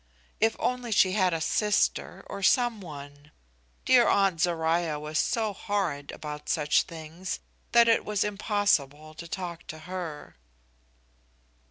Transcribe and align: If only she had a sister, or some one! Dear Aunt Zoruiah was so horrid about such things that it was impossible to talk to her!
If 0.39 0.55
only 0.57 0.91
she 0.91 1.11
had 1.11 1.31
a 1.31 1.39
sister, 1.39 2.23
or 2.25 2.41
some 2.41 2.81
one! 2.81 3.29
Dear 3.85 4.07
Aunt 4.07 4.41
Zoruiah 4.41 4.99
was 4.99 5.19
so 5.19 5.53
horrid 5.53 6.11
about 6.11 6.49
such 6.49 6.81
things 6.81 7.39
that 7.71 7.87
it 7.87 8.03
was 8.03 8.23
impossible 8.23 9.13
to 9.13 9.27
talk 9.27 9.67
to 9.67 9.77
her! 9.85 10.37